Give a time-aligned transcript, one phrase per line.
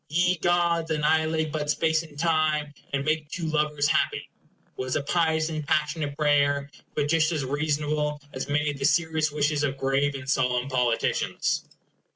[0.09, 4.31] "Ye gods, annihilate but space and time, And make two lovers happy!"
[4.75, 9.31] was a pious and passionate prayer; but just as reasonable as many of the serious
[9.31, 11.65] wishes of grave and solemn politicians.